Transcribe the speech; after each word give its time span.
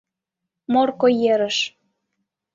—Морко 0.73 1.07
ерыш. 1.33 1.57